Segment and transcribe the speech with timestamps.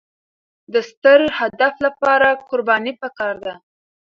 [0.73, 3.53] د ستر هدف لپاره قرباني پکار ده.